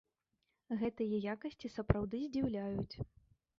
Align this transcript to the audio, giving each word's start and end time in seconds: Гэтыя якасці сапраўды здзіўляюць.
Гэтыя 0.79 1.19
якасці 1.35 1.71
сапраўды 1.75 2.25
здзіўляюць. 2.25 2.95